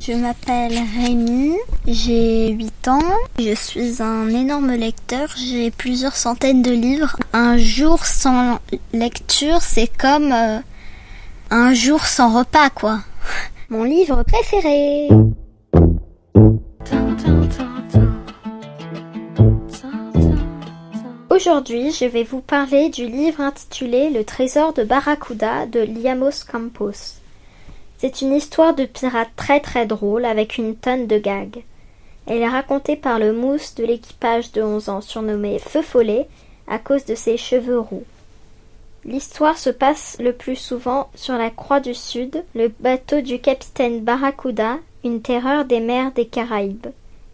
Je 0.00 0.12
m'appelle 0.14 0.72
Rémi, 0.96 1.54
j'ai 1.86 2.52
8 2.52 2.88
ans, 2.88 2.98
je 3.38 3.54
suis 3.54 4.02
un 4.02 4.28
énorme 4.30 4.72
lecteur, 4.72 5.28
j'ai 5.36 5.70
plusieurs 5.70 6.16
centaines 6.16 6.62
de 6.62 6.70
livres. 6.70 7.16
Un 7.34 7.58
jour 7.58 8.06
sans 8.06 8.58
lecture, 8.94 9.60
c'est 9.60 9.90
comme 9.98 10.32
euh, 10.32 10.60
un 11.50 11.74
jour 11.74 12.06
sans 12.06 12.38
repas, 12.38 12.70
quoi. 12.70 13.00
Mon 13.68 13.84
livre 13.84 14.22
préféré. 14.22 15.08
Aujourd'hui, 21.28 21.92
je 21.92 22.06
vais 22.06 22.24
vous 22.24 22.40
parler 22.40 22.88
du 22.88 23.06
livre 23.06 23.42
intitulé 23.42 24.08
Le 24.08 24.24
trésor 24.24 24.72
de 24.72 24.84
Barracuda 24.84 25.66
de 25.66 25.80
Liamos 25.80 26.44
Campos. 26.50 27.20
C'est 27.98 28.20
une 28.22 28.32
histoire 28.32 28.74
de 28.74 28.84
pirate 28.84 29.30
très 29.34 29.58
très 29.58 29.84
drôle 29.84 30.24
avec 30.24 30.56
une 30.56 30.76
tonne 30.76 31.08
de 31.08 31.18
gags. 31.18 31.64
Elle 32.26 32.42
est 32.42 32.48
racontée 32.48 32.94
par 32.94 33.18
le 33.18 33.32
mousse 33.32 33.74
de 33.74 33.84
l'équipage 33.84 34.52
de 34.52 34.62
11 34.62 34.88
ans 34.88 35.00
surnommé 35.00 35.58
Feu 35.58 35.82
Follet 35.82 36.28
à 36.68 36.78
cause 36.78 37.04
de 37.06 37.16
ses 37.16 37.36
cheveux 37.36 37.80
roux. 37.80 38.04
L'histoire 39.04 39.58
se 39.58 39.70
passe 39.70 40.16
le 40.20 40.32
plus 40.32 40.54
souvent 40.54 41.08
sur 41.16 41.34
la 41.34 41.50
Croix 41.50 41.80
du 41.80 41.94
Sud, 41.94 42.44
le 42.54 42.68
bateau 42.68 43.20
du 43.20 43.40
capitaine 43.40 44.00
Barracuda, 44.00 44.76
une 45.04 45.20
terreur 45.20 45.64
des 45.64 45.80
mers 45.80 46.12
des 46.12 46.26
Caraïbes. 46.26 46.88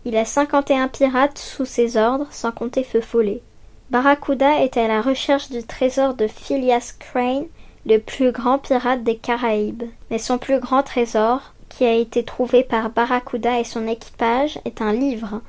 Il 0.07 0.17
a 0.17 0.25
51 0.25 0.89
pirates 0.89 1.39
sous 1.39 1.67
ses 1.67 1.99
ordres, 1.99 2.29
sans 2.31 2.53
compter 2.53 2.85
Feu 2.85 3.01
Follet. 3.03 3.43
Barracuda 3.91 4.63
est 4.63 4.79
à 4.79 4.89
la 4.89 5.03
recherche 5.03 5.51
du 5.51 5.63
trésor 5.63 6.15
de 6.15 6.27
Phileas 6.27 6.95
Crane, 6.99 7.47
le 7.87 7.99
plus 7.99 8.33
grand 8.33 8.59
pirate 8.59 9.03
des 9.03 9.17
Caraïbes. 9.17 9.85
Mais 10.11 10.19
son 10.19 10.39
plus 10.39 10.61
grand 10.61 10.83
trésor, 10.83 11.55
qui 11.69 11.85
a 11.85 11.95
été 11.95 12.25
trouvé 12.25 12.63
par 12.63 12.91
Barracuda 12.91 13.59
et 13.59 13.65
son 13.65 13.87
équipage, 13.87 14.59
est 14.65 14.81
un 14.81 14.93
livre. 14.93 15.41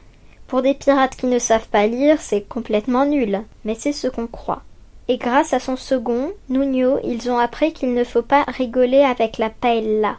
Pour 0.48 0.62
des 0.62 0.74
pirates 0.74 1.16
qui 1.16 1.28
ne 1.28 1.40
savent 1.40 1.70
pas 1.70 1.88
lire, 1.88 2.22
c'est 2.22 2.48
complètement 2.48 3.06
nul, 3.06 3.42
mais 3.64 3.76
c'est 3.76 3.94
ce 3.94 4.08
qu'on 4.08 4.28
croit. 4.28 4.62
Et 5.08 5.18
grâce 5.18 5.54
à 5.54 5.60
son 5.60 5.76
second, 5.76 6.32
Nuno, 6.50 7.00
ils 7.04 7.30
ont 7.30 7.38
appris 7.38 7.74
qu'il 7.74 7.94
ne 7.94 8.04
faut 8.04 8.24
pas 8.24 8.44
rigoler 8.48 9.02
avec 9.02 9.38
la 9.38 9.50
paella. 9.50 10.18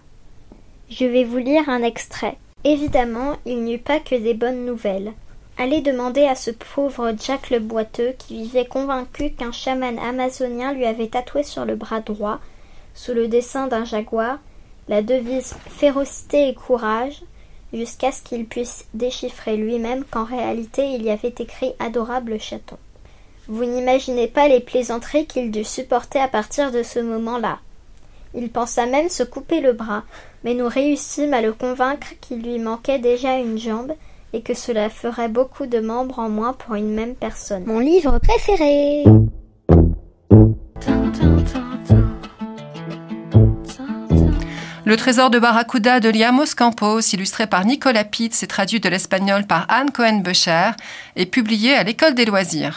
Je 0.89 1.05
vais 1.05 1.25
vous 1.25 1.39
lire 1.39 1.69
un 1.69 1.83
extrait. 1.83 2.37
Évidemment, 2.63 3.35
il 3.45 3.63
n'y 3.63 3.75
eut 3.75 3.79
pas 3.79 3.99
que 3.99 4.15
des 4.15 4.35
bonnes 4.35 4.65
nouvelles. 4.65 5.13
Allez 5.59 5.81
demander 5.81 6.25
à 6.25 6.35
ce 6.35 6.51
pauvre 6.51 7.15
Jack 7.19 7.49
le 7.49 7.61
boiteux 7.61 8.13
qui 8.19 8.43
vivait 8.43 8.67
convaincu 8.67 9.31
qu'un 9.31 9.53
chaman 9.53 9.99
amazonien 9.99 10.75
lui 10.75 10.85
avait 10.85 11.09
tatoué 11.09 11.45
sur 11.45 11.65
le 11.65 11.77
bras 11.77 12.01
droit, 12.01 12.41
sous 12.95 13.15
le 13.15 13.27
dessin 13.27 13.67
d'un 13.67 13.87
jaguar, 13.87 14.39
la 14.89 15.01
devise 15.01 15.55
férocité 15.71 16.49
et 16.49 16.55
courage, 16.55 17.23
jusqu'à 17.73 18.13
ce 18.13 18.23
qu'il 18.23 18.45
puisse 18.45 18.87
déchiffrer 18.93 19.57
lui-même 19.57 20.05
qu'en 20.05 20.25
réalité 20.25 20.91
il 20.91 21.03
y 21.03 21.11
avait 21.11 21.35
écrit 21.39 21.73
adorable 21.79 22.39
chaton. 22.39 22.77
Vous 23.49 23.65
n'imaginez 23.65 24.29
pas 24.29 24.49
les 24.49 24.61
plaisanteries 24.61 25.27
qu'il 25.27 25.51
dut 25.51 25.65
supporter 25.65 26.19
à 26.19 26.29
partir 26.29 26.71
de 26.71 26.83
ce 26.83 26.99
moment-là. 26.99 27.61
Il 28.35 28.51
pensa 28.51 28.85
même 28.85 29.09
se 29.09 29.23
couper 29.23 29.63
le 29.63 29.73
bras, 29.73 30.03
mais 30.45 30.53
nous 30.53 30.69
réussîmes 30.69 31.33
à 31.33 31.41
le 31.41 31.55
convaincre 31.55 32.09
qu'il 32.21 32.43
lui 32.43 32.59
manquait 32.59 32.99
déjà 32.99 33.39
une 33.39 33.59
jambe 33.59 33.95
et 34.37 34.43
que 34.43 34.53
cela 34.53 34.91
ferait 34.91 35.31
beaucoup 35.31 35.65
de 35.67 35.81
membres 35.81 36.19
en 36.19 36.29
moins 36.29 36.53
pour 36.53 36.75
une 36.75 36.93
même 36.93 37.15
personne. 37.15 37.65
Mon 37.65 37.79
livre 37.79 38.19
préféré 38.19 39.03
Le 44.85 44.97
trésor 44.97 45.31
de 45.31 45.39
Barracuda 45.39 45.99
de 46.01 46.11
Liamos 46.11 46.55
Campos, 46.57 47.01
illustré 47.01 47.47
par 47.47 47.65
Nicolas 47.65 48.05
Pitts 48.05 48.43
et 48.43 48.47
traduit 48.47 48.79
de 48.79 48.89
l'espagnol 48.89 49.45
par 49.45 49.67
Anne 49.69 49.91
Cohen-Becher, 49.91 50.73
est 51.17 51.27
publié 51.27 51.75
à 51.75 51.83
l'École 51.83 52.15
des 52.15 52.25
loisirs. 52.27 52.75